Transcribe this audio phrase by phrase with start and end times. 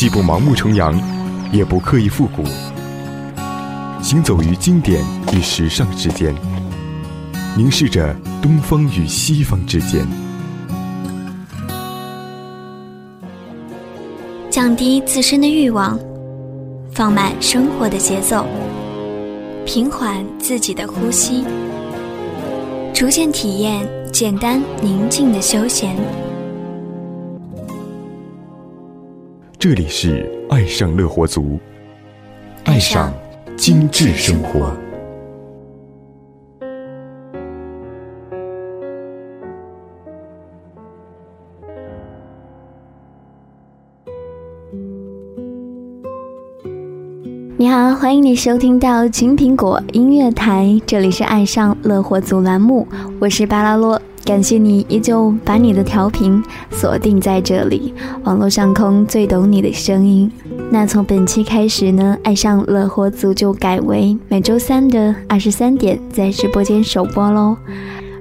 [0.00, 0.98] 既不盲目崇洋，
[1.52, 2.42] 也不刻意复古，
[4.00, 6.34] 行走于经典与时尚之间，
[7.54, 10.06] 凝视着东方与西方之间，
[14.48, 16.00] 降低自身的欲望，
[16.92, 18.46] 放慢生活的节奏，
[19.66, 21.44] 平缓自己的呼吸，
[22.94, 25.94] 逐渐体验简单宁静的休闲。
[29.60, 31.60] 这里是爱上乐活族，
[32.64, 33.12] 爱上
[33.58, 34.74] 精致生活。
[47.58, 52.88] 你好，欢迎你收听到青苹果音乐台，这里是爱上乐活族栏目，
[53.20, 54.00] 我是巴拉洛。
[54.24, 57.92] 感谢你依旧把你的调频锁定在这里，
[58.22, 60.30] 网络上空最懂你的声音。
[60.70, 67.56] 那从本期开始呢，爱上乐活族就改为每周三的二十三点在直播间首播喽。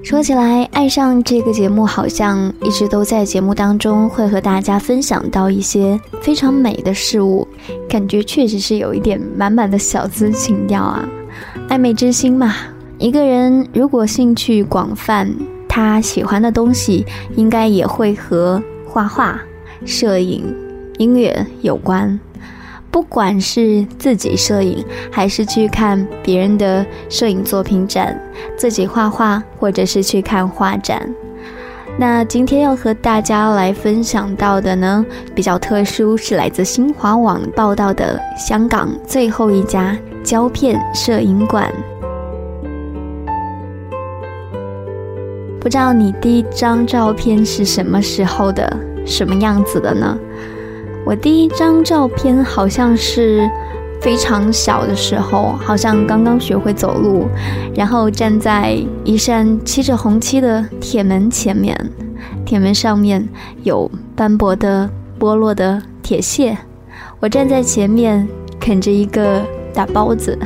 [0.02, 7.48] 说起来，爱上这个节目好像一直都在节目当中会和大家分享到一些非常美的事物，
[7.88, 11.08] 感觉确实是有一点满满的小资情调啊，
[11.68, 12.56] 爱美之心嘛。
[12.98, 15.30] 一个人如果兴趣广泛。
[15.70, 17.06] 他喜欢的东西
[17.38, 19.40] 应该也会和画画、
[19.86, 20.44] 摄影、
[20.98, 22.20] 音乐有关。
[22.92, 28.20] 不管是自己摄影，还是去看别人的摄影作品展，
[28.58, 31.08] 自己画画，或者是去看画展。
[32.00, 41.72] 那今天要和大家来分享到的呢，比较特殊，是来自新华网报道的香港最后一家胶片摄影馆。
[45.60, 50.18] 不知道你第一张照片是什么时候的，什么样子的呢？
[51.06, 53.50] 我第一张照片好像是
[54.02, 57.28] 非常小的时候，好像刚刚学会走路，
[57.76, 61.78] 然后站在一扇漆着红漆的铁门前面，
[62.46, 63.28] 铁门上面
[63.64, 66.58] 有斑驳的剥落的铁屑，
[67.20, 68.26] 我站在前面
[68.60, 69.44] 啃着一个
[69.74, 70.38] 大包子。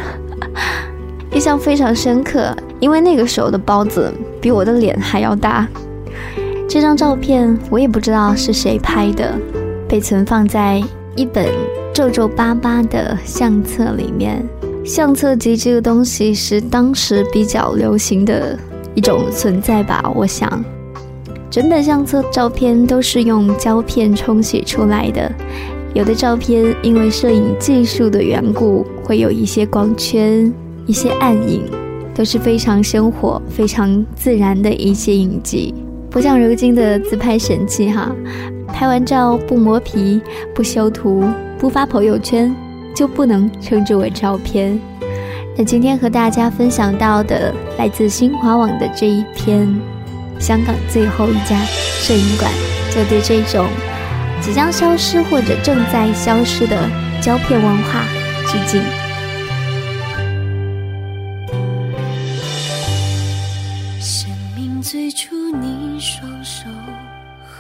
[1.34, 5.66] 印象非常深刻，因为那个时候的包子比我的脸还要大。
[6.68, 9.34] 这张照片我也不知道是谁拍的，
[9.88, 10.84] 被存放在
[11.16, 11.48] 一本
[11.94, 14.46] 皱皱巴巴的相册里面。
[14.84, 18.60] 相册集这个东西是当时比较流行的
[18.96, 20.62] 一种存在吧，我想。
[21.50, 25.32] 整本相册照片都是用胶片冲洗出来的，
[25.94, 30.54] 有的照片因为摄影技术的缘故，会有一些光圈。
[30.86, 31.64] 一些暗影
[32.16, 35.74] 都是非常生活、非常自然的一些影记，
[36.10, 38.16] 不像如今的自拍神器哈，
[38.68, 40.22] 拍完照不磨皮、
[40.54, 41.24] 不修图、
[41.58, 42.56] 不发朋友圈，
[42.96, 44.80] 就不能称之为照片。
[45.58, 49.68] 那今天和大家分享到的来自新华网的这一篇
[50.40, 52.52] 香港最后一家摄影馆，
[52.90, 53.66] 就对这种
[54.42, 56.78] 即将消失或者正在消失的
[57.22, 58.04] 胶片文化
[58.48, 59.03] 致敬。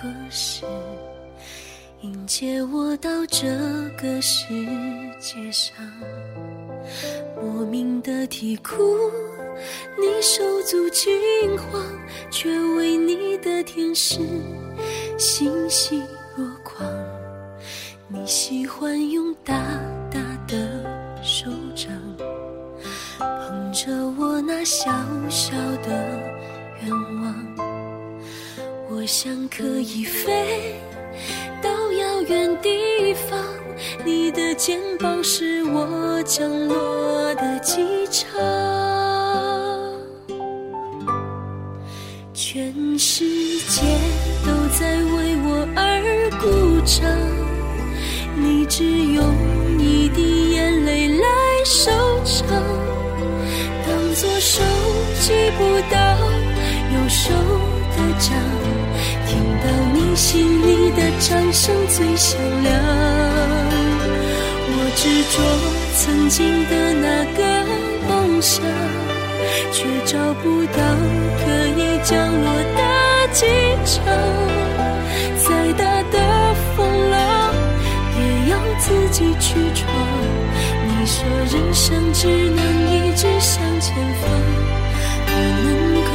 [0.03, 0.65] 何时
[2.01, 3.47] 迎接我到这
[3.97, 4.53] 个世
[5.17, 5.73] 界上，
[7.41, 8.97] 莫名的啼哭，
[9.97, 11.09] 你手足惊
[11.57, 11.81] 慌，
[12.29, 14.19] 却为你的天使
[15.17, 16.03] 欣喜
[16.35, 16.85] 若狂。
[18.09, 19.55] 你喜欢用大
[20.11, 20.83] 大的
[21.23, 21.89] 手掌
[23.17, 24.91] 捧着我那小
[25.29, 25.89] 小的
[26.81, 27.33] 愿望，
[28.95, 30.75] 我想可以飞
[31.61, 32.21] 到遥。
[32.29, 33.37] 远地方，
[34.05, 38.29] 你的肩膀是我降落的机场，
[42.33, 43.25] 全世
[43.67, 43.81] 界
[44.45, 47.03] 都在为我而鼓掌，
[48.37, 49.25] 你只用
[49.79, 51.25] 一滴眼泪来
[51.65, 51.91] 收
[52.23, 52.47] 场，
[53.85, 54.61] 当作手
[55.19, 55.97] 记不到
[56.93, 57.33] 右手
[57.97, 58.31] 的掌
[60.15, 62.71] 心里的掌声最响亮，
[64.69, 65.01] 我执
[65.33, 65.35] 着
[65.97, 67.39] 曾经的那个
[68.07, 68.63] 梦想，
[69.71, 70.77] 却找不到
[71.39, 71.41] 可
[71.77, 72.11] 以降
[72.43, 72.45] 落
[72.75, 72.79] 的
[73.33, 73.41] 机
[73.85, 73.93] 场。
[75.35, 76.15] 再大的
[76.75, 76.77] 风
[77.09, 77.15] 浪，
[78.15, 78.19] 也
[78.51, 79.81] 要自己去闯。
[80.85, 81.15] 你说
[81.51, 83.51] 人生只能一直向
[83.81, 84.23] 前方，
[85.25, 85.31] 不
[85.63, 85.67] 能
[86.05, 86.12] 够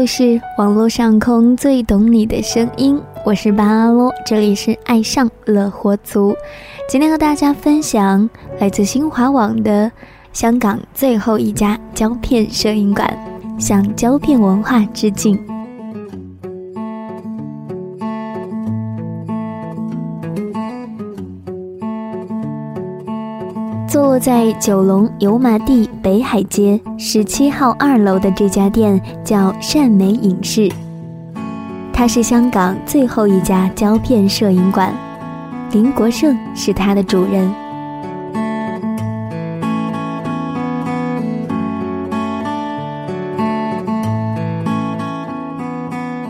[0.00, 6.34] 就是网络上空最懂你的声音，我是巴阿洛，这里是爱上乐活族。
[6.88, 9.92] 今天和大家分享来自新华网的
[10.32, 13.14] 香港最后一家胶片摄影馆，
[13.58, 15.38] 向胶片文化致敬。
[24.20, 30.70] 在九龙油麻地北海街十七号二楼的这家店叫善美影视，
[31.90, 34.92] 它是香港最后一家胶片摄影馆，
[35.72, 37.50] 林国胜是它的主人。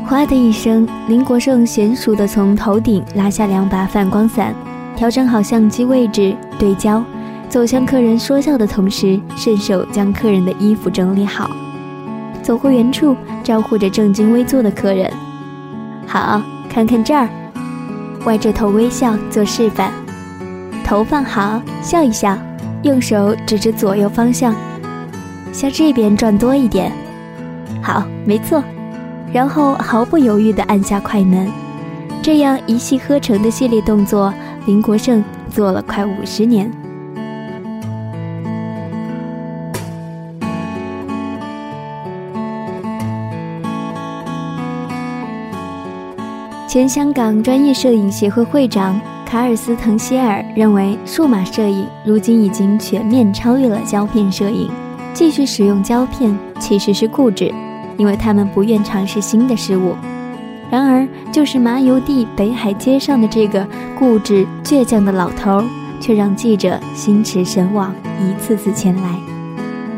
[0.07, 4.55] 哗的一声，林国胜娴熟地从头顶拉下两把反光伞，
[4.95, 7.03] 调整好相机位置，对焦。
[7.51, 11.51] 走向客人说笑的同时，顺手将客人的衣服整理好，
[12.45, 15.13] 走回原处，招呼着正襟危坐的客人
[16.07, 17.29] ：“好，看看这儿。”
[18.25, 19.91] 歪着头微笑做示范，
[20.85, 22.39] 头放好，笑一笑，
[22.83, 24.55] 用手指着左右方向，
[25.53, 26.93] 向这边转多一点。
[27.83, 28.63] 好，没错。
[29.33, 31.51] 然后毫不犹豫地按下快门，
[32.23, 34.33] 这样一气呵成的系列动作，
[34.67, 36.71] 林国胜做了快五十年。
[46.71, 54.71] 前香港专业摄影协会会长卡尔斯滕希尔认为，数码摄影如今已经全面超越了胶片摄影。
[55.13, 57.53] 继续使用胶片其实是固执，
[57.97, 59.97] 因为他们不愿尝试新的事物。
[60.71, 63.67] 然而，就是麻油地北海街上的这个
[63.99, 65.65] 固执倔强的老头，
[65.99, 69.19] 却让记者心驰神往，一次次前来。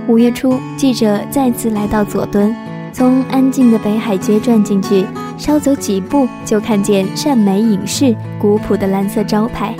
[0.08, 2.56] 五月初，记者再次来到佐敦，
[2.94, 5.04] 从安静的北海街转进去。
[5.42, 9.74] 稍走几步，就看见善美影视古朴的蓝色招牌。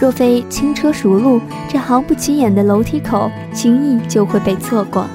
[0.00, 1.38] 若非轻车熟路，
[1.68, 5.06] 这毫不起眼的楼梯口轻易就会被错过。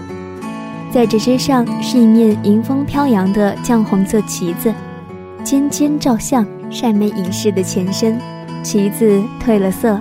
[0.92, 4.72] 在这之上是一面迎风飘扬的绛红色旗子，
[5.44, 8.20] 尖尖照相善美影视的前身。
[8.62, 10.00] 旗子褪了色，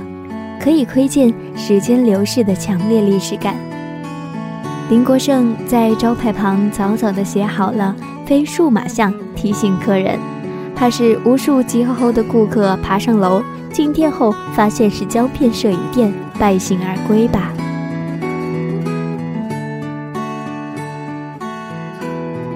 [0.62, 3.56] 可以窥见时间流逝的强烈历史感。
[4.90, 7.96] 林国胜在招牌旁早早地写好了。
[8.26, 10.18] 非数码相提醒客人，
[10.76, 13.42] 怕是无数急吼吼的顾客爬上楼
[13.73, 17.50] 进店后，发现是胶片摄影店，败兴而归吧。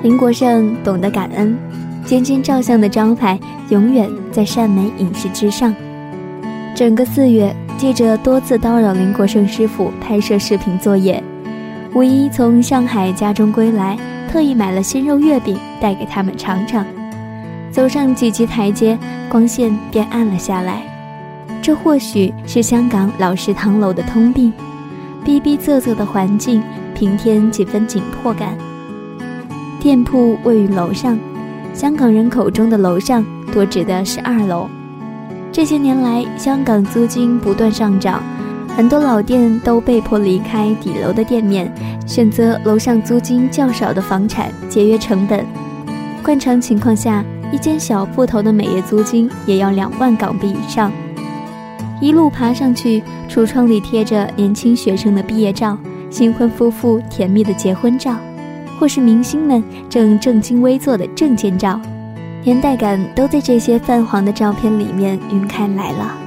[0.02, 1.56] 林国胜懂得感恩，
[2.04, 5.74] 尖尖照相的招牌永远在善美影视之上。
[6.74, 11.24] 整个四月，记者多次叨扰林国胜师傅拍摄视频作业。
[11.94, 13.96] 五一从上海家中归来。
[14.26, 16.82] 特意买了鲜肉月饼带给他们尝尝，
[17.70, 18.98] 走上几级台阶，
[19.28, 20.82] 光线便暗了下来。
[21.60, 24.50] 这或许是香港老式唐楼的通病，
[25.22, 26.62] 逼逼仄仄的环境
[26.94, 28.56] 平添几分紧迫感。
[29.78, 31.18] 店铺位于楼上，
[31.74, 33.22] 香港人口中的楼上
[33.52, 34.66] 多指的是二楼。
[35.52, 38.22] 这些年来，香港租金不断上涨。
[38.74, 41.70] 很多老店都被迫离开底楼的店面，
[42.06, 45.44] 选择楼上租金较少的房产，节约成本。
[46.24, 50.90] 惯常情况下，一间小铺头的每月租金也要两万港币以上。
[52.00, 55.76] 一路爬上去，橱窗里贴着年轻学生的毕业照、
[56.08, 58.16] 新婚夫妇甜蜜的结婚照，
[58.80, 61.78] 或是明星们正正襟危坐的证件照，
[62.42, 66.23] 年代感都在这些泛黄的照片里面晕开来了。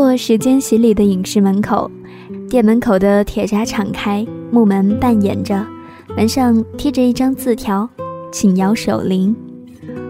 [0.00, 1.88] 过时间洗礼的影视门口，
[2.48, 5.62] 店门口的铁闸敞开，木门半掩着，
[6.16, 7.86] 门上贴着一张字条
[8.32, 9.36] ：“请摇手铃。”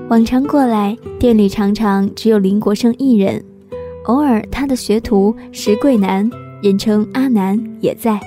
[0.09, 3.45] 往常过来，店里常常只有林国生一人，
[4.05, 6.31] 偶尔他的学徒石桂南，
[6.63, 8.21] 人称阿南也在。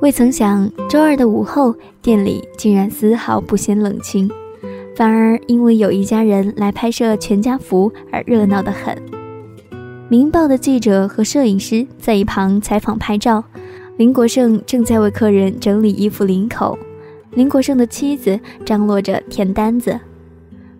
[0.00, 1.72] 未曾想，周二的午后，
[2.02, 4.28] 店里竟然丝毫不显冷清，
[4.96, 8.92] 反而因为有一家人来拍摄全家福而热闹得很。
[10.10, 13.44] 《明报》的记者和摄影师在一旁采访拍照，
[13.98, 16.78] 林国胜正在为客人整理衣服领口，
[17.32, 20.00] 林国胜的妻子张罗着填单子。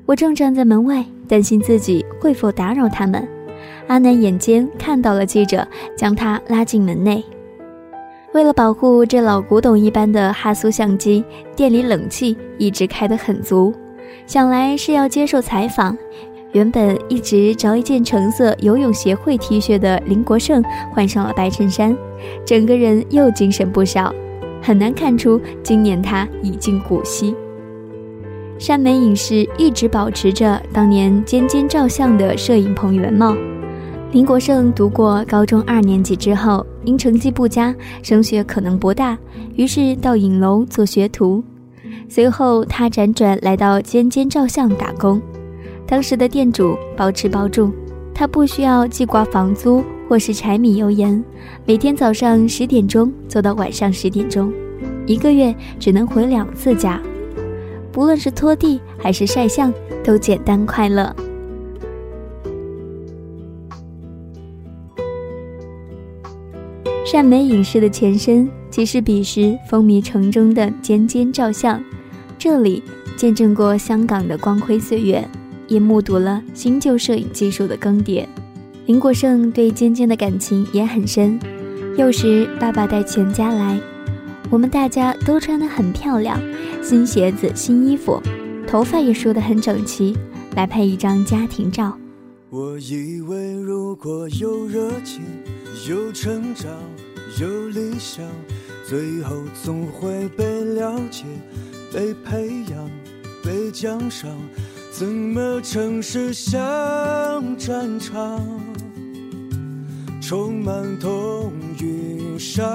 [0.06, 3.28] 我正站在门外，担心自己会否打扰他们。
[3.86, 7.22] 阿南眼尖看到了记者，将他拉进门内。
[8.32, 11.22] 为了保护这老古董一般的哈苏相机，
[11.54, 13.74] 店里冷气一直开得很足，
[14.26, 15.94] 想来是要接受采访。
[16.52, 21.96] 原本一直着一件橙色游泳协会 T 恤的林国胜换上了白衬衫，
[22.44, 24.14] 整个人又精神不少，
[24.62, 27.34] 很难看出今年他已经古稀。
[28.58, 33.36] 山美影视一直保持着当年尖尖照相的摄影棚原貌。
[34.10, 39.18] 林国胜读过高中二年级之后，因成绩不佳，升学可能不大，
[39.54, 41.44] 于是到影楼做学徒。
[42.08, 45.20] 随后他辗转来到尖尖照相打工。
[45.88, 47.72] 当时的店主包吃包住，
[48.14, 51.24] 他不需要记挂房租或是柴米油盐，
[51.64, 54.52] 每天早上十点钟做到晚上十点钟，
[55.06, 57.00] 一个月只能回两次家。
[57.90, 59.72] 不论是拖地还是晒相，
[60.04, 61.16] 都简单快乐。
[67.02, 71.82] 善美影视的前身即是彼时风靡城中的尖尖照相，
[72.36, 72.82] 这里
[73.16, 75.26] 见证过香港的光辉岁月。
[75.68, 78.26] 也目睹了新旧摄影技术的更迭，
[78.86, 81.38] 林国胜对尖尖的感情也很深。
[81.96, 83.78] 幼时，爸爸带全家来，
[84.50, 86.40] 我们大家都穿得很漂亮，
[86.82, 88.20] 新鞋子、新衣服，
[88.66, 90.16] 头发也梳得很整齐，
[90.56, 91.96] 来拍一张家庭照。
[92.50, 95.22] 我以为如果有热情、
[95.86, 96.72] 有成长、
[97.38, 98.24] 有理想，
[98.86, 101.24] 最后总会被了解、
[101.92, 102.90] 被培养、
[103.44, 104.30] 被奖赏。
[104.98, 106.60] 怎么城市像
[107.56, 108.44] 战场，
[110.20, 112.66] 充满痛与伤？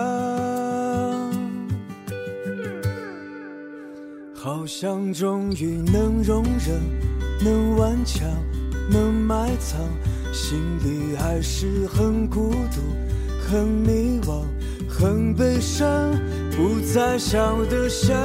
[4.34, 6.80] 好像终于能容忍，
[7.44, 8.26] 能顽强，
[8.90, 9.82] 能埋藏，
[10.32, 12.80] 心里还是很孤独，
[13.46, 14.46] 很迷惘，
[14.88, 15.90] 很悲伤，
[16.56, 18.16] 不再笑得像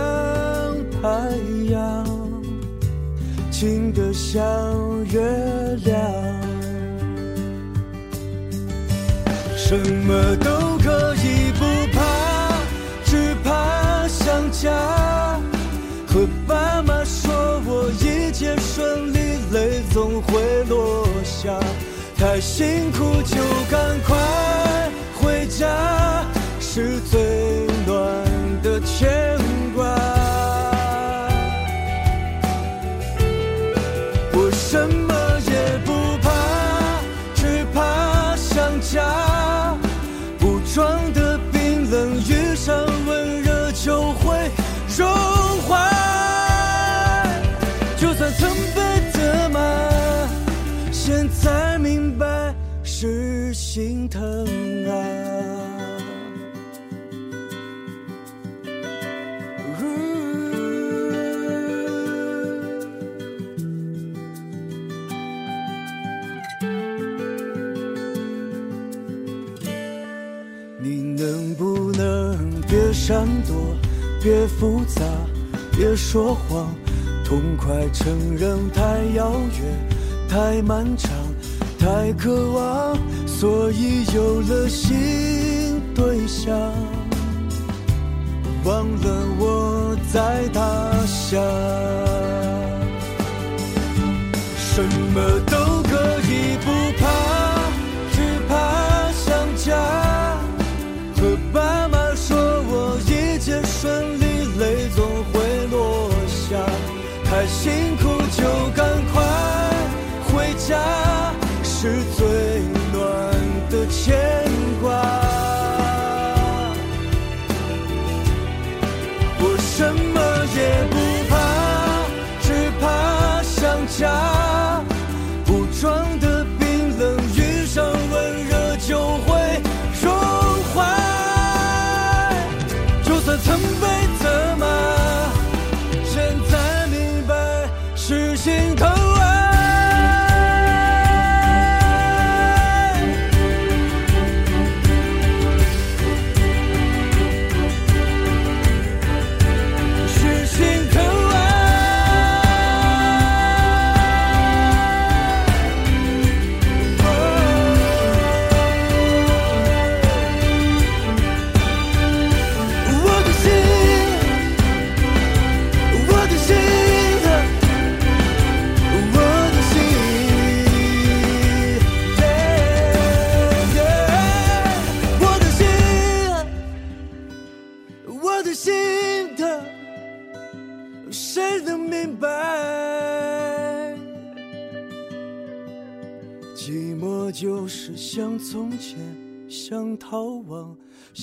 [1.03, 1.37] 太
[1.73, 2.18] 阳。
[3.61, 4.39] 静得像
[5.07, 5.21] 月
[5.85, 6.01] 亮，
[9.57, 12.53] 什么都可以不怕，
[13.05, 14.71] 只怕想家。
[16.07, 19.19] 和爸妈说我一切顺利，
[19.51, 21.59] 泪总会落下。
[22.17, 24.17] 太辛苦就赶快
[25.21, 26.25] 回家，
[26.61, 28.25] 是最暖
[28.63, 29.68] 的牵挂。
[74.29, 75.01] 别复杂，
[75.73, 76.71] 别说谎，
[77.25, 78.83] 痛快承认太
[79.15, 79.89] 遥远，
[80.29, 81.11] 太漫长，
[81.79, 82.99] 太渴望。
[83.27, 86.55] 所以有了新对象，
[88.65, 91.43] 忘了我在他乡，
[94.59, 94.83] 什
[95.15, 95.57] 么都
[95.89, 97.09] 可以不怕，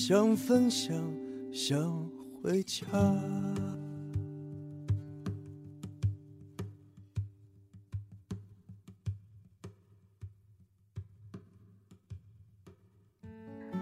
[0.08, 0.94] 想分享，
[1.52, 1.76] 想
[2.40, 2.86] 回家。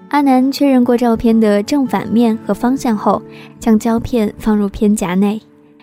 [0.08, 3.22] 阿南确认过照片的正反面和方向后，
[3.60, 5.42] 将胶片放入片夹内，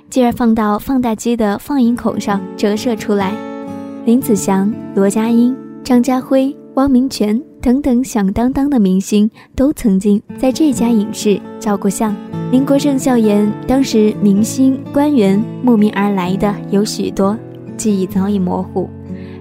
[0.10, 3.32] 继而放到放大机的放映孔上折射出来。
[4.06, 12.16] 林子祥、罗家英、张家辉、汪明荃等等响当当的明星都曾经在这家影视照过相。
[12.52, 17.38] 林国胜笑言，当时明星官员慕名而来的有许多，
[17.78, 18.90] 记忆早已模糊。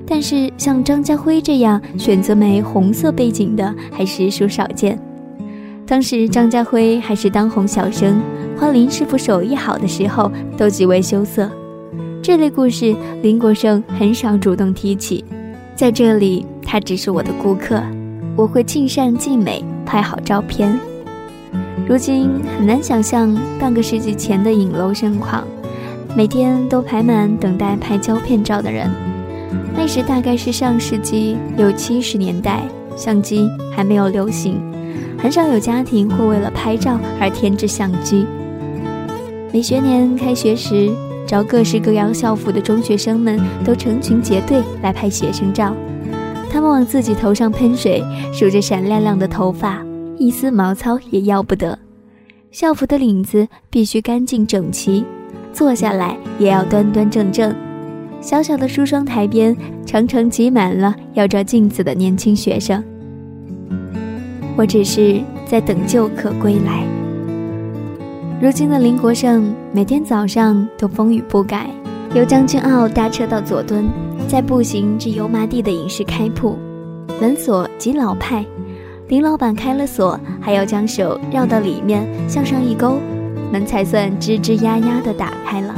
[0.06, 4.98] 但是像张家辉这样选择枚红色背景的还实属少见。
[5.86, 8.20] 当时张家辉还是当红小生，
[8.56, 11.50] 花林师傅手艺好的时候都极为羞涩。
[12.22, 15.24] 这类故事林国胜很少主动提起，
[15.74, 17.82] 在这里他只是我的顾客，
[18.40, 20.80] 我会尽善尽美拍好照片。
[21.86, 25.44] 如今很难想象半个世纪前的影楼盛况，
[26.16, 28.90] 每天都排满等待拍胶片照的人。
[29.76, 32.62] 那时大概是上世纪六七十年代，
[32.96, 34.58] 相机还没有流行，
[35.18, 38.24] 很少有家庭会为了拍照而添置相机。
[39.52, 40.90] 每学年开学时，
[41.26, 45.76] 着各式各样校服的中学生们都成群结队来拍学生照。
[46.50, 49.82] 他们往自己头上喷水，梳着闪亮亮的头发，
[50.18, 51.78] 一丝毛糙也要不得。
[52.50, 55.04] 校服的领子必须干净整齐，
[55.52, 57.54] 坐下来也要端端正正。
[58.20, 62.82] 小小的梳妆台边，常常挤满了要照镜子的年轻学生。
[64.56, 66.84] 我只是在等旧客归来。
[68.42, 71.70] 如今的林国胜每天早上都风雨不改，
[72.12, 73.86] 由将军澳搭车到佐敦，
[74.30, 76.56] 在步行至油麻地的影视开铺。
[77.20, 78.46] 门锁极老派，
[79.08, 83.00] 林老板开了锁，还要将手绕到里面向上一勾，
[83.50, 85.74] 门才算吱吱呀呀地打开了。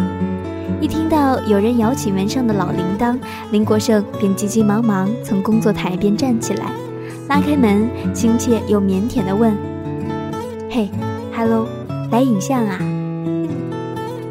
[0.83, 3.19] 一听到有人摇起门上的老铃铛，
[3.51, 6.67] 林国胜便急急忙忙从工作台边站起来，
[7.31, 9.57] 拉开门，亲切又腼腆地问
[10.69, 10.91] ：“嘿
[11.35, 11.67] ，hello，
[12.11, 12.79] 来影像啊？”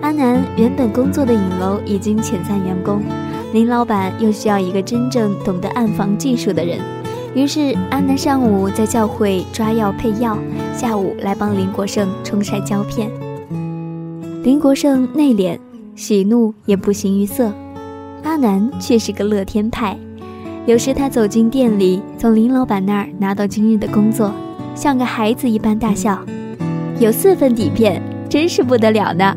[0.01, 3.01] 阿南原本工作的影楼已经遣散员工，
[3.53, 6.79] 林老板又需要一个真正懂得暗房技术的人，
[7.33, 10.37] 于是阿南上午在教会抓药配药，
[10.75, 13.09] 下午来帮林国胜冲晒胶片。
[14.43, 15.57] 林国胜内敛。
[15.93, 17.51] 喜怒也不形于色，
[18.23, 19.95] 阿南却是个乐天派。
[20.65, 24.31] 有时他走进店里，从林老板那儿拿到今日的工作，
[24.73, 26.17] 像个孩子一般大笑。
[26.97, 29.35] 有四份底片，真是不得了呢。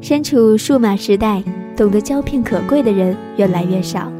[0.00, 1.42] 身处数码时代，
[1.76, 4.10] 懂得胶片可贵的人越来越少。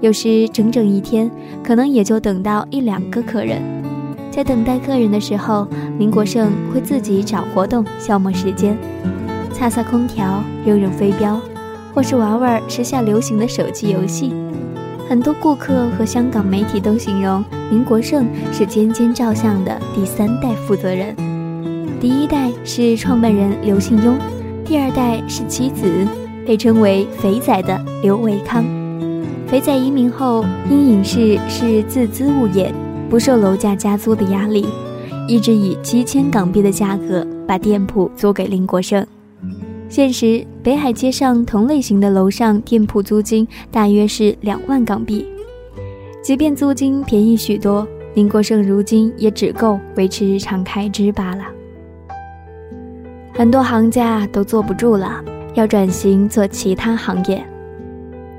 [0.00, 1.30] 有时整整一天，
[1.62, 3.62] 可能也就等到一两个客人。
[4.30, 5.66] 在等待客人的时候，
[5.98, 8.76] 林国胜会自己找活动消磨时间。
[9.52, 11.40] 擦擦空调，扔扔飞镖，
[11.94, 14.34] 或是玩玩时下流行的手机游戏。
[15.08, 21.16] 很多顾客和香港媒体都形容林国胜是尖尖照相的第三代负责人。
[21.98, 24.16] 第一代是创办人刘信庸，
[24.64, 26.06] 第二代是其子，
[26.46, 28.64] 被称为“肥仔”的刘维康。
[29.46, 32.72] 肥仔移民后，因影视是自资物业，
[33.10, 34.66] 不受楼价加租的压力，
[35.28, 39.04] 一直以七千港币的价格把店铺租给林国胜。
[39.88, 45.26] 现实，北海街上同类型的楼上店铺租金大约是两万港币。
[46.22, 51.44] 即便租金便宜许多，林国胜如今也只够维持日常开支罢了。
[53.32, 55.22] 很多行家都坐不住了，
[55.56, 57.42] 要转型做其他行业。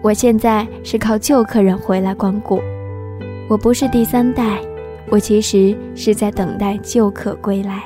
[0.04, 2.62] 我现在是靠旧客人回来光顾，
[3.50, 4.62] 我不是第三代，
[5.10, 7.84] 我其实是在等待旧客归来。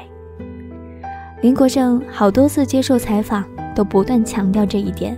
[1.42, 5.18] 林国胜好多次接受采访，都不断强调这一点。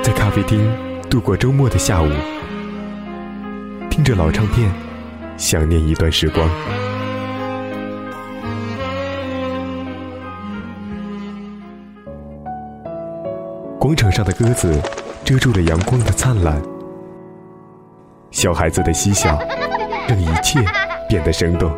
[0.00, 0.72] 在咖啡厅
[1.10, 2.06] 度过周末的下午，
[3.94, 4.68] 听着老唱片，
[5.36, 6.50] 想念一段时光。
[13.78, 14.82] 广场上的鸽子
[15.24, 16.60] 遮住了阳光的灿烂，
[18.32, 19.38] 小孩子的嬉笑
[20.08, 20.58] 让一切
[21.08, 21.70] 变得生动。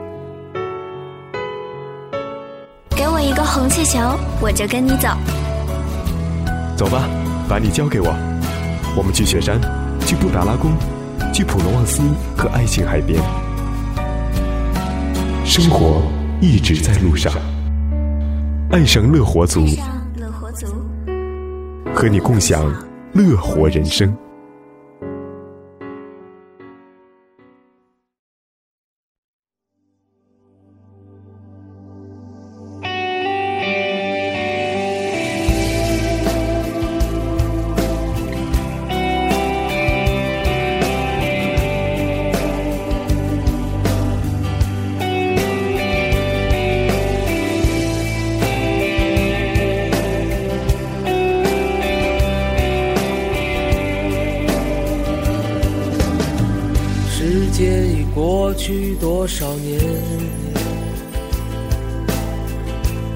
[2.97, 4.01] 给我一个红气球，
[4.41, 5.09] 我就跟你走。
[6.79, 7.07] 走吧，
[7.47, 8.07] 把你交给我，
[8.97, 9.61] 我们去雪山，
[10.07, 10.73] 去布达拉宫，
[11.37, 12.01] 去普罗旺斯
[12.35, 13.23] 和爱琴海边。
[15.45, 16.01] 生活
[16.41, 17.31] 一直在路上，
[18.71, 19.67] 爱上乐活族，
[20.17, 20.67] 乐活族，
[21.95, 22.75] 和你共享
[23.13, 24.17] 乐活人生。
[58.67, 59.79] 去多少年？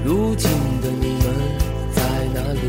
[0.05, 0.49] 如今
[0.81, 1.25] 的你们
[1.91, 2.01] 在
[2.33, 2.61] 哪里？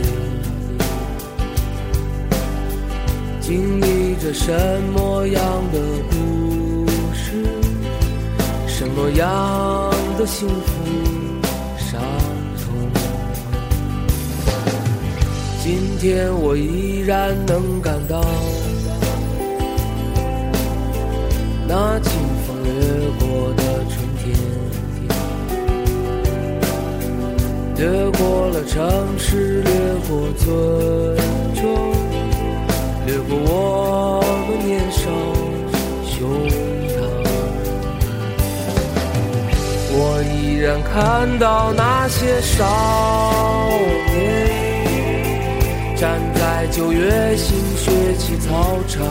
[3.41, 4.53] 经历着什
[4.93, 5.79] 么样的
[6.11, 7.47] 故事？
[8.67, 10.73] 什么样的幸福
[11.79, 12.03] 伤
[12.65, 12.75] 痛？
[15.63, 18.25] 今天我依然能感到。
[21.69, 21.97] 那
[27.77, 29.73] 掠过了城市，掠
[30.09, 30.47] 过村
[31.55, 31.63] 庄，
[33.07, 35.01] 掠过我们年少
[36.07, 36.15] 胸
[36.89, 36.91] 膛。
[39.95, 39.97] 我
[40.33, 42.59] 依然看到那些少
[44.13, 44.17] 年，
[45.97, 49.03] 站在九月新学期操场。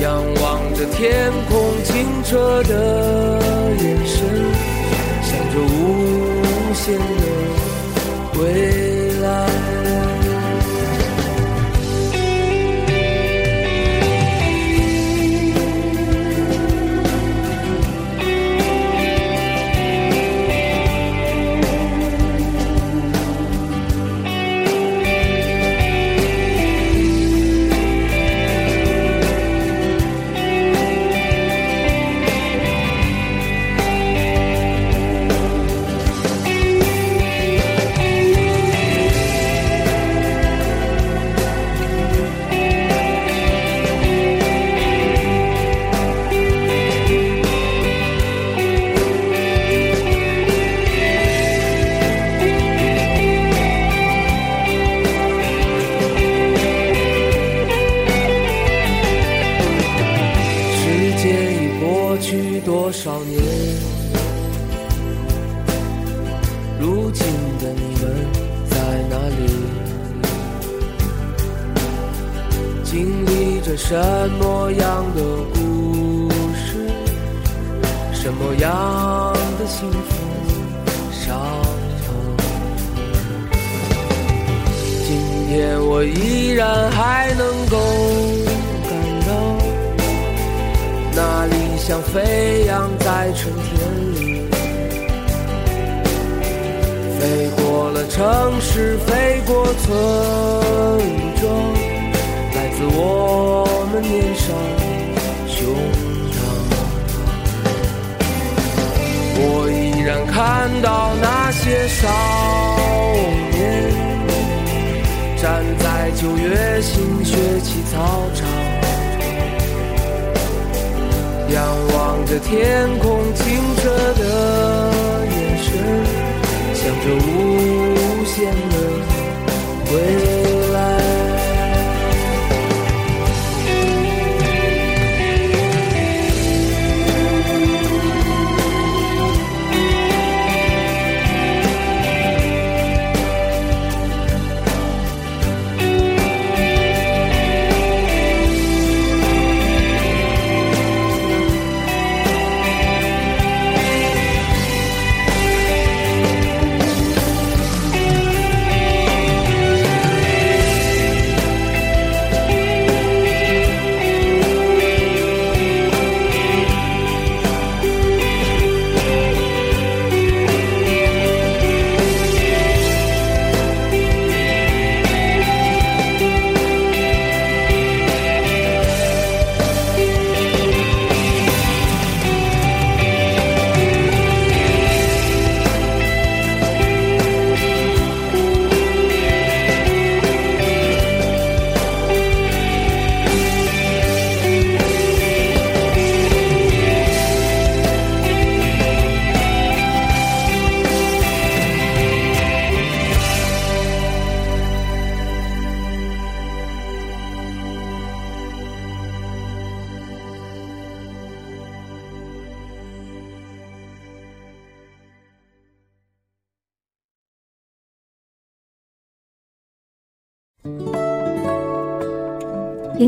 [0.00, 3.40] 仰望着天空清澈的
[3.80, 4.20] 眼神，
[5.54, 8.93] 这无限的未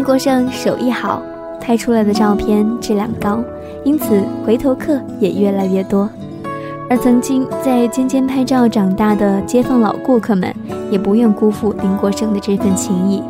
[0.07, 1.21] 郭胜手艺好，
[1.61, 3.43] 拍出来的照片质量高，
[3.83, 6.09] 因此回头客也越来越多。
[6.89, 10.55] 而曾经在尖尖拍照长大的街坊老顾客们，
[10.93, 13.21] 也不愿辜负林国胜的这份情谊。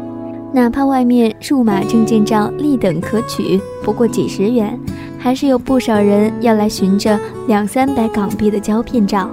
[0.52, 4.78] 哪怕外面数码证件照立等可取，不过几十元，
[5.18, 9.30] 还是有不少人要来寻着两三百港币的胶片照。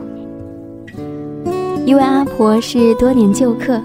[1.85, 3.81] 一位阿婆是多年旧客，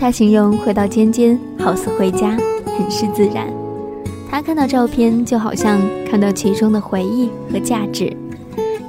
[0.00, 2.34] 她形容回到尖尖好似回家，
[2.76, 3.46] 很是自然。
[4.30, 5.78] 他看到照片，就好像
[6.10, 8.12] 看到其中的回忆和价值，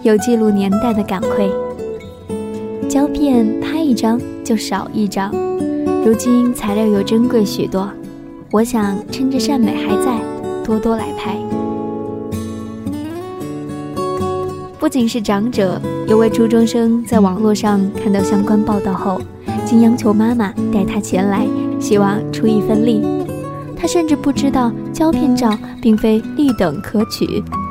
[0.01, 1.51] 有记录年代的感愧。
[2.89, 5.31] 胶片拍一张就少一张。
[6.05, 7.89] 如今材料又珍贵许多，
[8.51, 10.19] 我想趁着善美还在，
[10.63, 11.35] 多多来拍。
[14.79, 19.19] 不仅是长者，有位初中生在网络上看到相关报道后，
[19.65, 21.47] 竟央求妈妈带他前来，
[21.79, 23.03] 希望出一份力。
[23.85, 27.27] 他甚至不知道胶片照并非立等可取，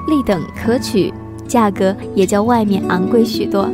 [0.06, 1.12] 立等可取，
[1.48, 3.68] 价格也较外面昂贵许多。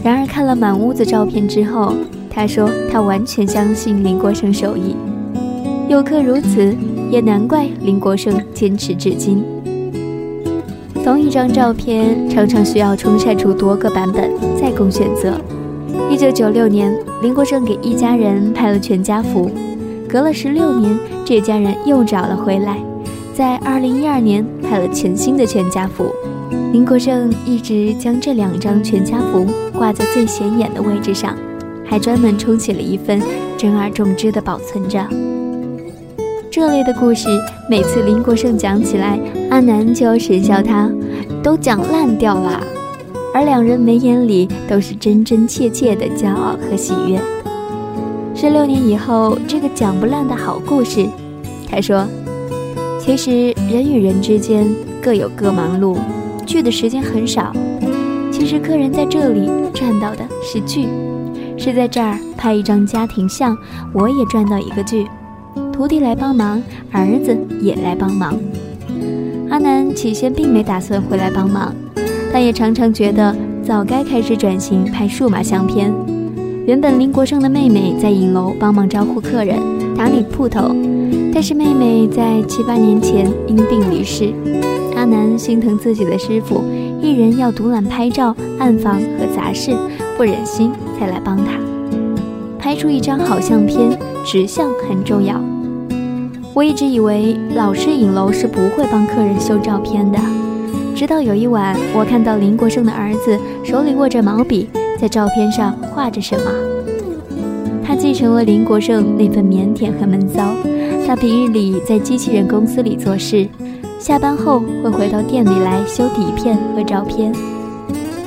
[0.00, 1.92] 然而看了满屋子照片之后，
[2.30, 4.94] 他说：“他完全相信林国胜手艺，
[5.88, 6.72] 有客如此，
[7.10, 9.42] 也难怪林国胜坚持至今。
[11.02, 15.40] 同一张照片常常需要冲晒出多个版本，再供选择。
[16.08, 19.50] 一九九六年，林国胜给一家人拍了全家福，
[20.14, 22.78] 隔了十六年，这家人又找了回来，
[23.34, 26.06] 在二零一二年拍了全新的全家福。
[26.72, 29.44] 林国胜一直将这两张全家福
[29.76, 31.36] 挂在最显眼的位置上。”
[31.84, 33.20] 还专门冲起了一份，
[33.58, 35.04] 珍而重之的保存着。
[36.48, 37.28] 这类的故事，
[37.68, 39.18] 每次林国胜讲起来，
[39.50, 40.88] 阿南就要神笑他，
[41.42, 42.62] 都讲烂掉了。
[43.34, 47.20] 而两人眉眼里都是真真切切的骄傲和喜悦。
[48.44, 51.08] 十六年以后，这个讲不烂的好故事，
[51.66, 52.06] 他说
[53.00, 54.66] ：“其实人与人之间
[55.00, 55.96] 各有各忙碌，
[56.44, 57.54] 聚的时间很少。
[58.30, 60.86] 其实客人在这里赚到的是聚。”
[61.56, 63.56] 是在这儿拍一张家庭相，
[63.94, 65.06] 我也赚到一个剧。
[65.72, 68.38] 徒弟来帮忙，儿子也来帮忙。
[69.48, 71.74] 阿南起先并没打算回来帮忙，
[72.30, 75.90] 但也常常觉得早该开始转型拍数码相片。
[76.66, 79.58] 原本林国胜的妹妹在影楼帮忙招呼客人、
[79.96, 80.74] 打理铺头，
[81.32, 84.32] 但是妹妹在七八年前因病离世。
[84.96, 86.62] 阿南心疼自己的师傅，
[87.02, 89.76] 一人要独揽拍照、暗房和杂事，
[90.16, 90.70] 不忍心。
[90.96, 91.58] 才来帮他
[92.56, 95.40] 拍出一张好相片，直相很重要。
[96.54, 100.18] 我一直以为老式影楼是不会帮客人修照片的，
[100.94, 104.68] 直到有一晚，我看到林国胜的儿子手里握着毛笔，
[105.00, 106.50] 在照片上画着什么。
[107.84, 110.54] 他继承了林国胜那份腼腆和闷骚。
[111.06, 113.46] 他平日里在机器人公司里做事，
[113.98, 117.32] 下班后会回到店里来修底片和照片。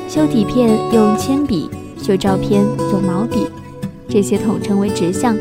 [0.07, 1.69] 修底片用铅笔。
[1.99, 2.63] 修照片
[2.93, 3.47] 用毛笔，
[4.07, 5.35] 这些统称为直相。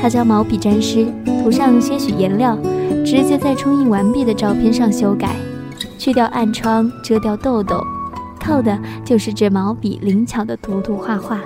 [0.00, 1.06] 他将毛笔沾湿，
[1.40, 2.58] 涂上些许颜料，
[3.04, 5.36] 直接在冲印完毕的照片上修改，
[5.98, 7.80] 去掉暗疮，遮掉痘痘，
[8.46, 11.40] 靠的就是这毛笔灵巧的涂涂画画。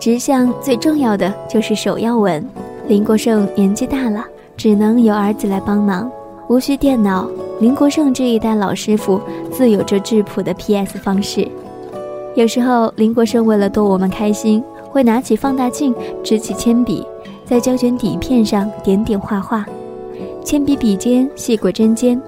[0.00, 2.44] 直相最重要的就是手要稳。
[2.88, 4.24] 林国胜年纪大了，
[4.56, 6.10] 只能由儿子来帮忙，
[6.48, 7.28] 无需电脑。
[7.60, 9.20] 林国胜这一代老师傅
[9.52, 11.46] 自有着质朴的 PS 方式。
[12.34, 15.94] 有时候，林国胜为了逗我们开心，会拿起放大镜，
[16.24, 17.06] 支起铅笔，
[17.44, 19.64] 在胶卷底片上点点画画。
[20.42, 22.20] 铅笔笔尖细过针尖，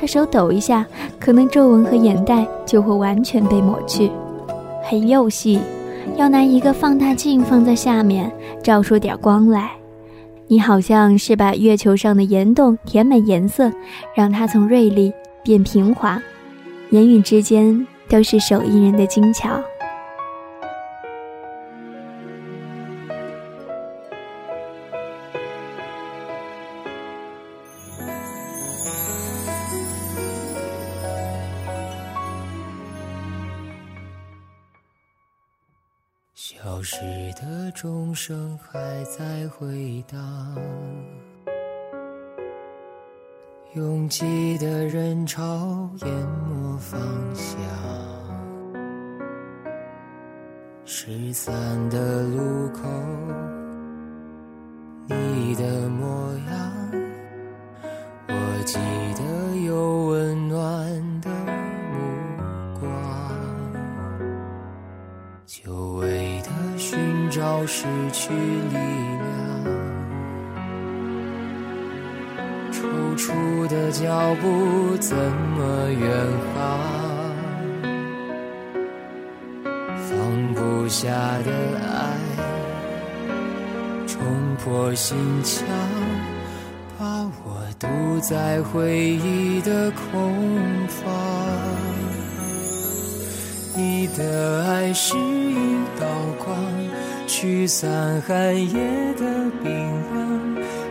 [0.00, 0.86] 他手抖一下，
[1.18, 4.10] 可能皱纹和眼袋就会完全被抹去，
[4.84, 5.60] 很幼细。
[6.16, 8.30] 要拿一个放大镜放在下面，
[8.62, 9.70] 照出点光来，
[10.46, 13.72] 你好像是把月球上的岩洞填满颜色，
[14.14, 16.22] 让它从锐利变平滑。
[16.90, 17.86] 言语之间。
[18.10, 19.50] 都是手艺人的精巧。
[37.80, 40.18] 钟声还在回荡。
[43.74, 46.12] 拥挤的人潮淹
[46.48, 47.00] 没方
[47.36, 47.56] 向，
[50.84, 51.54] 失散
[51.88, 52.82] 的路口，
[55.06, 56.72] 你的模样，
[58.26, 58.76] 我记
[59.14, 60.47] 得有温
[67.38, 69.64] 要失去力量
[72.72, 76.56] 抽出的脚步怎么远航
[79.96, 81.08] 放不下
[81.44, 81.52] 的
[81.86, 82.16] 爱
[84.06, 84.16] 冲
[84.56, 85.64] 破心墙
[86.98, 87.86] 把我堵
[88.20, 90.34] 在回忆的空
[90.88, 91.48] 房。
[93.78, 95.54] 你的爱是一
[96.00, 96.06] 道
[96.44, 96.56] 光
[97.28, 99.24] 驱散寒夜的
[99.62, 100.18] 冰凉。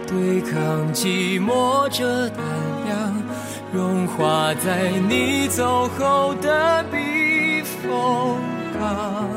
[0.05, 2.37] 对抗寂寞这胆
[2.85, 3.23] 量，
[3.73, 8.37] 融化在你走后的避风
[8.79, 9.27] 港。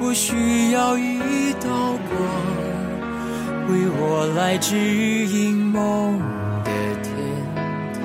[0.00, 1.68] 我需要一道
[2.10, 2.18] 光，
[3.68, 6.18] 为我来指引梦
[6.64, 6.70] 的
[7.02, 7.14] 天
[7.94, 8.02] 堂，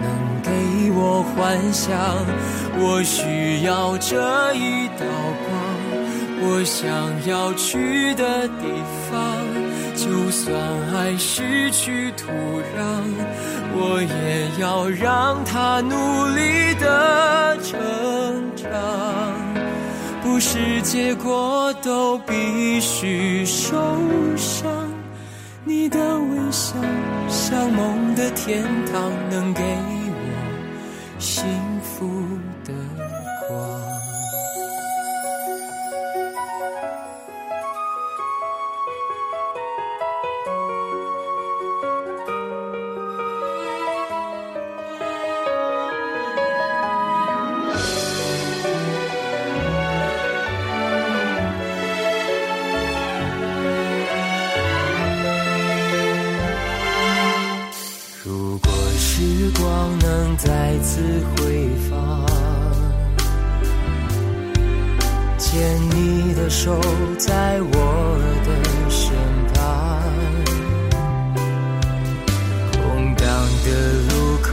[0.00, 0.06] 能
[0.42, 0.48] 给
[0.92, 1.90] 我幻想。
[2.80, 5.04] 我需要这一道，
[6.40, 6.86] 我想
[7.26, 8.64] 要去的地
[9.10, 9.12] 方。
[9.94, 10.54] 就算
[10.94, 12.28] 爱失去土
[12.76, 12.82] 壤，
[13.74, 17.76] 我也要让它努力的成
[18.54, 18.68] 长。
[20.22, 23.76] 不是结果都必须受
[24.36, 24.70] 伤。
[25.64, 26.74] 你的微笑
[27.28, 28.62] 像梦的天
[28.92, 31.44] 堂，能给我心
[60.88, 61.02] 次
[61.36, 62.24] 回放
[65.36, 66.80] 牵你的手
[67.18, 68.48] 在我的
[68.88, 69.12] 身
[69.52, 69.58] 旁。
[72.72, 73.26] 空荡
[73.64, 73.68] 的
[74.08, 74.10] 路
[74.42, 74.48] 口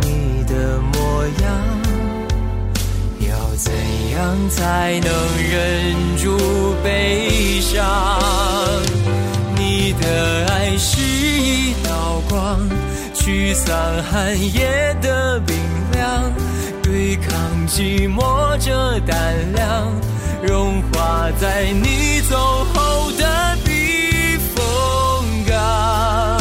[0.00, 0.96] 你的模
[1.42, 1.46] 样
[3.28, 3.70] 要怎
[4.12, 4.16] 样
[4.48, 5.08] 才能
[5.50, 5.52] 忍
[6.16, 6.24] 住
[6.82, 7.76] 悲伤？
[9.54, 12.58] 你的爱是一道光
[13.18, 15.56] 驱散寒夜的冰
[15.92, 16.32] 凉，
[16.82, 17.34] 对抗
[17.66, 19.92] 寂寞这胆量，
[20.42, 22.36] 融化在你走
[22.72, 26.40] 后的避风港。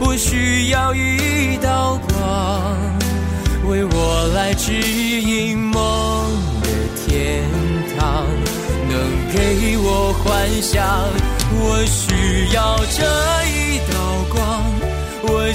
[0.00, 2.74] 我需要一道光，
[3.68, 5.74] 为我来指引梦
[6.62, 6.68] 的。
[7.06, 7.44] 天
[7.96, 8.24] 堂
[8.88, 8.98] 能
[9.32, 10.82] 给我幻想，
[11.52, 13.04] 我需要这
[13.46, 13.94] 一道
[14.34, 14.75] 光，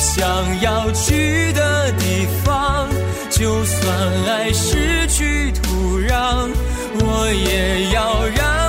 [0.01, 0.25] 想
[0.61, 2.89] 要去的地方。
[3.29, 3.79] 就算
[4.27, 6.49] 爱失去土壤，
[6.99, 8.60] 我也要让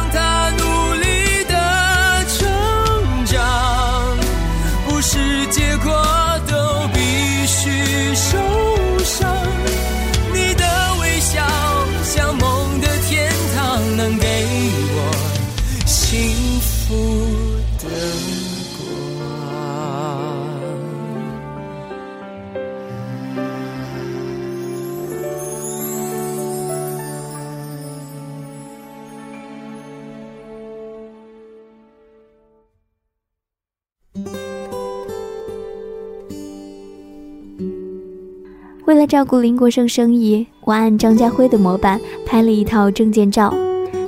[38.84, 43.54] 为了照顾林国胜生意，我按张家辉的模板拍了一套证件照。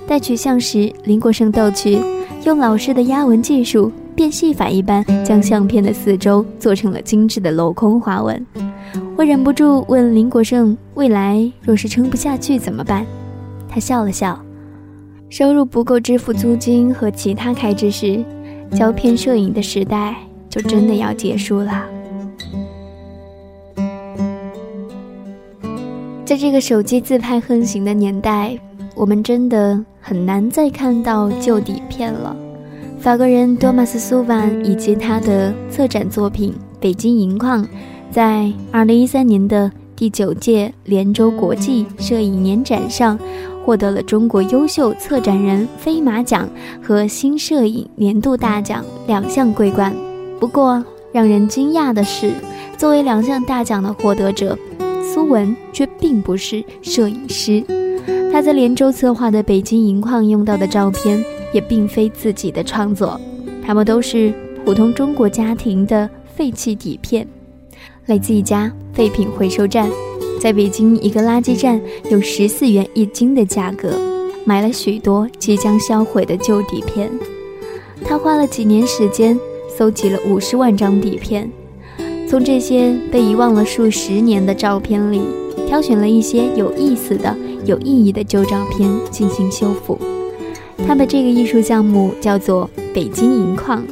[0.07, 1.99] 待取相时，林国胜逗趣，
[2.45, 8.45] 用老式的压纹技术，变戏法一般将相片的四周做成了精致的镂空花纹。
[9.17, 13.07] 我忍不住问林国胜：“未来若是撑不下去怎么办？”
[13.71, 14.39] 他笑了笑
[15.31, 18.25] ：“收入不够支付租金和其他开支时，
[18.73, 20.17] 胶片摄影的时代
[20.51, 21.87] 就真的要结束了。”
[26.35, 28.59] 在这个手机自拍横行的年代，
[28.97, 32.37] 我们真的很难再看到旧底片了。
[32.99, 37.65] 法国人多马斯·苏万以及他的策展作品《北京银矿》，
[38.11, 43.17] 在2013年的第九届连州国际摄影年展上，
[43.65, 46.49] 获得了中国优秀策展人飞马奖
[46.83, 49.95] 和新摄影年度大奖两项桂冠。
[50.41, 52.33] 不过，让人惊讶的是，
[52.77, 54.59] 作为两项大奖的获得者。
[55.15, 57.63] 苏文却并不是摄影师，
[58.33, 63.21] 他在连州策划的北京银矿用到的照片也并非自己的创作，
[63.65, 64.35] 他们都是
[64.65, 67.25] 普通中国家庭的废弃底片，
[68.07, 69.89] 来自一家废品回收站，
[70.41, 73.97] 在北京一个垃圾站用十四元一斤的价格
[74.45, 77.09] 买了许多即将销毁的旧底片，
[78.05, 79.39] 他花了几年时间
[79.69, 81.49] 搜集了五十万张底片，
[82.27, 85.23] 从这些被遗忘了数十年的照片里，
[85.69, 89.99] 挑选了一些有意思的、有意义的旧照片进行修复。
[90.87, 93.85] 他把这个艺术项目叫做“北京银矿”。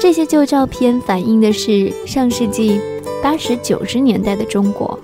[0.00, 2.80] 这些旧照片反映的是上世纪
[3.22, 4.98] 八十九十年代的中国，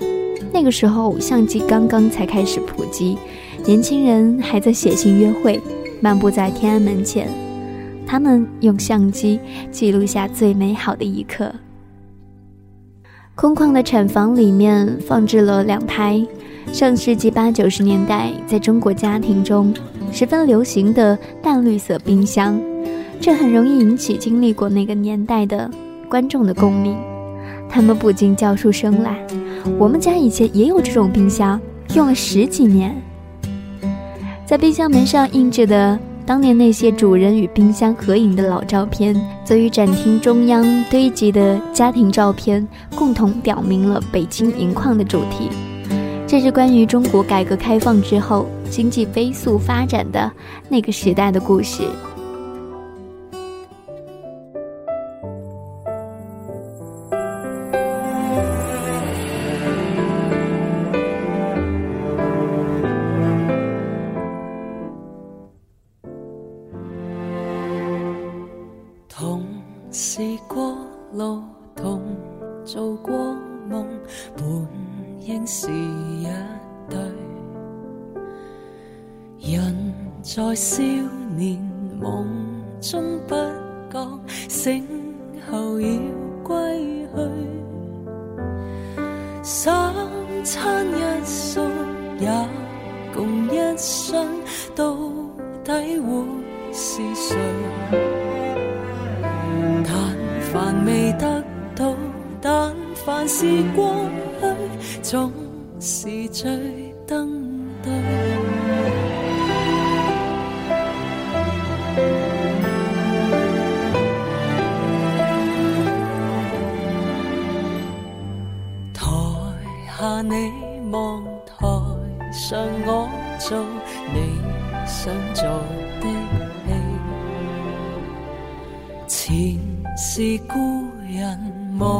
[0.52, 3.18] 那个时候相机刚刚才开始普及，
[3.64, 5.60] 年轻人还在写信约会，
[6.00, 7.28] 漫步在天安门前，
[8.06, 11.52] 他们用相机记录下最美好的一刻。
[13.36, 16.26] 空旷的产房里面放置了两台
[16.72, 19.74] 上世纪八九十年代在中国家庭中
[20.10, 22.58] 十分流行的淡绿色冰箱。
[23.20, 25.70] 这很容易引起经历过那个年代的
[26.08, 26.96] 观众的共鸣，
[27.68, 29.18] 他们不禁叫出声来
[29.78, 31.60] ：“我们家以前也有这种冰箱，
[31.94, 32.96] 用了十几年。”
[34.46, 39.14] 在冰箱门上印着的当年那些主人与冰箱合影的老照片，
[39.44, 42.66] 则与展厅中央堆积的家庭照片
[42.96, 45.48] 共同表明了北京银矿的主题。
[46.26, 50.28] 这是关于中国改革开放之后经济飞速发展的
[50.68, 51.84] 那个时代的故事。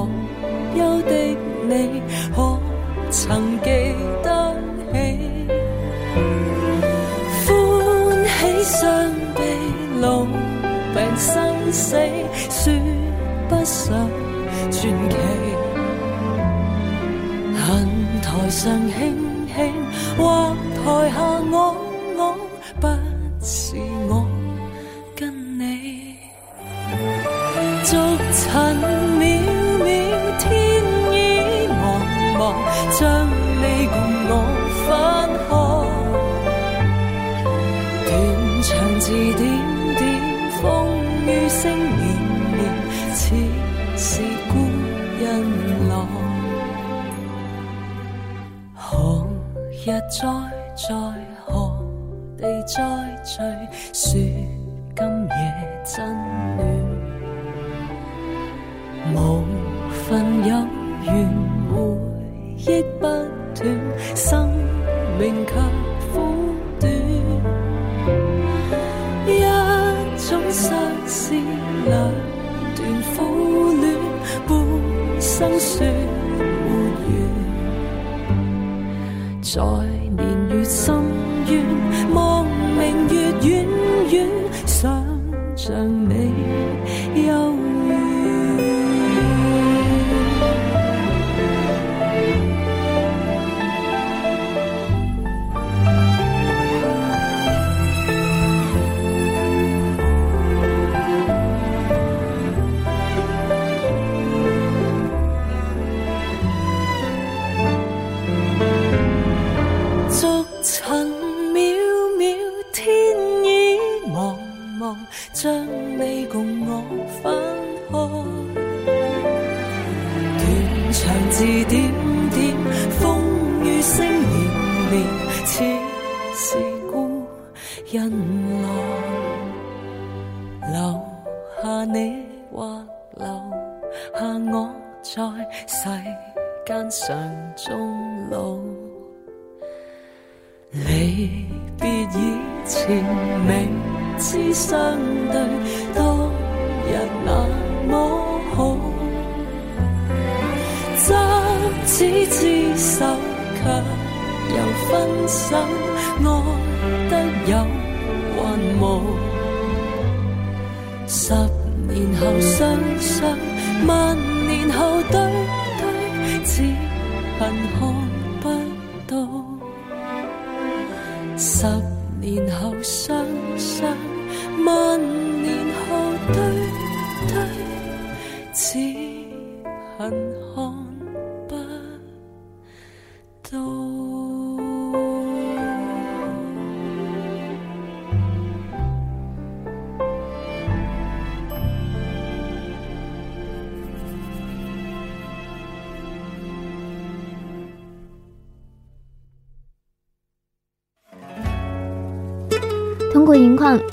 [0.06, 1.10] 无忧的
[1.68, 2.02] 你，
[2.34, 2.36] 可
[3.10, 3.66] 曾记
[4.22, 4.26] 得
[4.92, 4.94] 起？
[7.46, 7.50] 欢
[8.26, 8.80] 喜、伤
[9.34, 9.38] 悲、
[10.00, 11.96] 老病、生死，
[12.50, 12.72] 说
[13.48, 14.08] 不上
[14.70, 14.74] 传
[15.10, 15.16] 奇。
[17.56, 17.64] 恨
[18.22, 18.96] 台上卿
[19.54, 19.54] 卿，
[20.16, 21.16] 或台下
[21.50, 21.85] 我。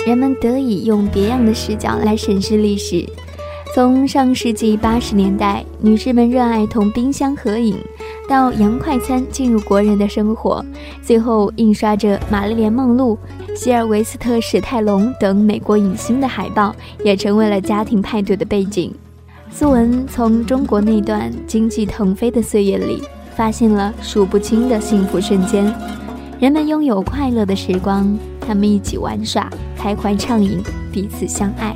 [0.06, 3.06] 人们得以用别样的视角来审视历史。
[3.74, 7.76] 从上世纪八十年代，女士们热爱同冰箱合影，
[8.30, 10.64] 到洋快餐进入国人的生活，
[11.02, 13.18] 最后印刷着玛丽莲梦露、
[13.56, 18.94] 希尔维斯特史泰龙等美国影星的海报，也成为了家庭派对的背景。
[19.50, 23.02] 苏文从中国那段经济腾飞的岁月里，
[23.36, 25.74] 发现了数不清的幸福瞬间，
[26.40, 28.16] 人们拥有快乐的时光。
[28.46, 31.76] 他们一起玩耍，开怀畅饮，彼此相爱。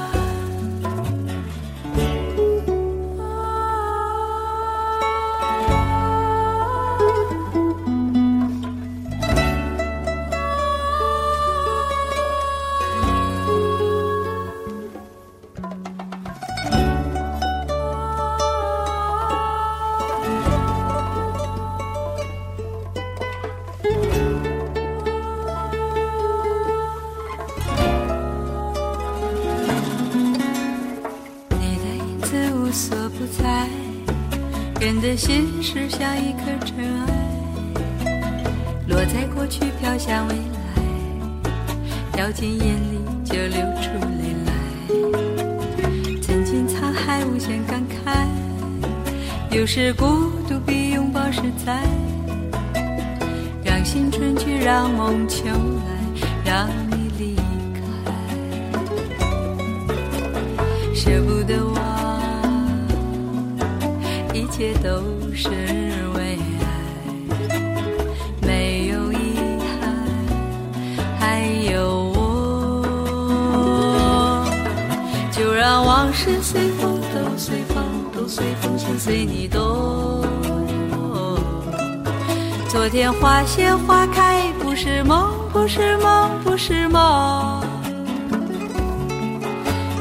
[82.91, 87.63] 天花谢花开，不是梦，不是梦，不是梦。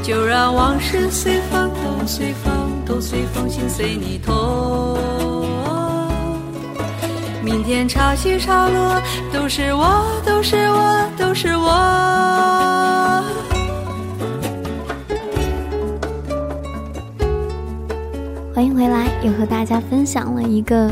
[0.03, 2.53] 就让往事随风，都随风。
[2.84, 4.99] 都随风，心随你痛。
[7.45, 9.01] 明天潮起潮落，
[9.32, 11.70] 都是我，都是我，都是我。
[18.53, 20.91] 欢迎回来，又和大家分享了一个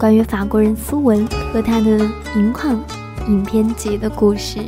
[0.00, 1.98] 关于法国人苏文和他的
[2.34, 2.82] 银矿
[3.28, 4.64] 影片集的故事。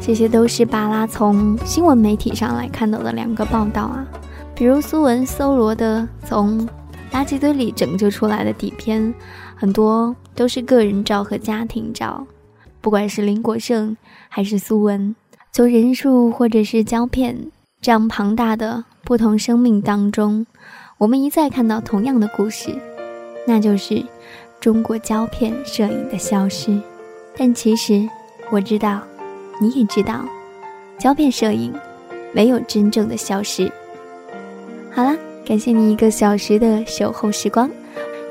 [0.00, 4.06] 这些都是巴拉从新闻媒体上来看到的两个报道啊，
[4.54, 6.66] 比如苏文搜罗的从
[7.12, 9.12] 垃圾堆里拯救出来的底片，
[9.54, 12.26] 很多都是个人照和家庭照。
[12.80, 13.94] 不管是林国胜
[14.30, 15.14] 还是苏文，
[15.52, 17.36] 从人数或者是胶片
[17.82, 20.46] 这样庞大的不同生命当中，
[20.96, 22.74] 我们一再看到同样的故事，
[23.46, 24.02] 那就是
[24.62, 26.80] 中国胶片摄影的消失。
[27.36, 28.08] 但其实
[28.50, 29.02] 我知道。
[29.60, 30.24] 你也知道，
[30.98, 31.72] 胶片摄影
[32.32, 33.70] 没有真正的消失。
[34.90, 37.70] 好啦，感谢你一个小时的守候时光。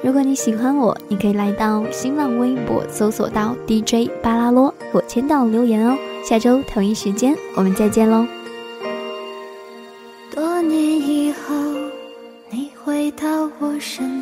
[0.03, 5.97] 如果你喜欢我，你可以来到新浪微博搜索到 DJ 巴拉罗，我签到留言哦。
[6.25, 8.25] 下周同一时间我们再见喽。
[10.36, 11.55] 多年以后，
[12.49, 14.21] 你回到我身，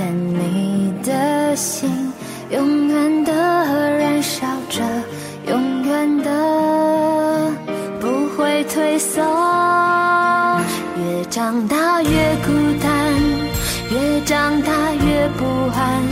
[0.00, 2.10] 但你的心。
[2.50, 3.32] 永远的
[3.98, 4.82] 燃烧着，
[5.46, 7.50] 永远的
[8.00, 9.22] 不会退缩。
[10.96, 12.08] 越长大越
[12.44, 12.50] 孤
[12.82, 12.90] 单，
[13.90, 15.44] 越长大越不
[15.78, 16.02] 安，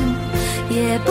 [0.70, 1.10] 也不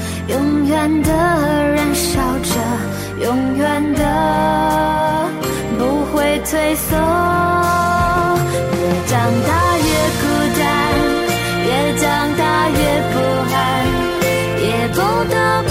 [0.31, 2.53] 永远的燃烧着，
[3.21, 4.01] 永远的
[5.77, 6.95] 不会退缩。
[8.73, 9.11] 越长
[9.47, 9.89] 大越
[10.21, 10.23] 孤
[10.57, 10.61] 单，
[11.65, 12.03] 越长
[12.37, 12.79] 大越
[13.11, 13.15] 不
[13.53, 13.55] 安，
[14.61, 14.97] 也不
[15.29, 15.70] 得不